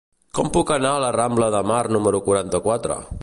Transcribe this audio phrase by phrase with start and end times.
[0.37, 2.99] Com puc anar a la rambla de Mar número quaranta-quatre?